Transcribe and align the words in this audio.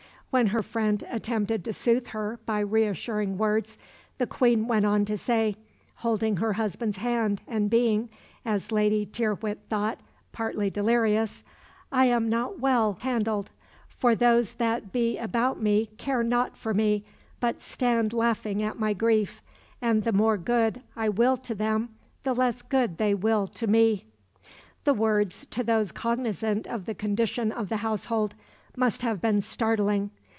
When 0.33 0.47
her 0.47 0.63
friend 0.63 1.03
attempted 1.09 1.65
to 1.65 1.73
soothe 1.73 2.07
her 2.07 2.39
by 2.45 2.61
reassuring 2.61 3.37
words, 3.37 3.77
the 4.17 4.25
Queen 4.25 4.65
went 4.65 4.85
on 4.85 5.03
to 5.03 5.17
say 5.17 5.57
holding 5.95 6.37
her 6.37 6.53
husband's 6.53 6.95
hand 6.99 7.41
and 7.49 7.69
being, 7.69 8.09
as 8.45 8.71
Lady 8.71 9.05
Tyrwhitt 9.05 9.57
thought, 9.69 9.99
partly 10.31 10.69
delirious 10.69 11.43
"I 11.91 12.05
am 12.05 12.29
not 12.29 12.61
well 12.61 12.97
handled; 13.01 13.49
for 13.89 14.15
those 14.15 14.53
that 14.53 14.93
be 14.93 15.17
about 15.17 15.61
me 15.61 15.87
care 15.97 16.23
not 16.23 16.55
for 16.57 16.73
me, 16.73 17.03
but 17.41 17.61
stand 17.61 18.13
laughing 18.13 18.63
at 18.63 18.79
my 18.79 18.93
grief, 18.93 19.41
and 19.81 20.05
the 20.05 20.13
more 20.13 20.37
good 20.37 20.81
I 20.95 21.09
will 21.09 21.35
to 21.35 21.53
them 21.53 21.89
the 22.23 22.33
less 22.33 22.61
good 22.61 22.99
they 22.99 23.13
will 23.13 23.47
to 23.47 23.67
me." 23.67 24.05
The 24.85 24.93
words, 24.93 25.45
to 25.47 25.61
those 25.61 25.91
cognisant 25.91 26.67
of 26.67 26.85
the 26.85 26.95
condition 26.95 27.51
of 27.51 27.67
the 27.67 27.77
household, 27.83 28.33
must 28.77 29.01
have 29.01 29.19
been 29.19 29.41
startling. 29.41 30.09